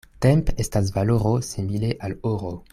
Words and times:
Temp' 0.25 0.49
estas 0.63 0.89
valoro 0.95 1.35
simile 1.51 1.95
al 2.09 2.19
oro. 2.35 2.55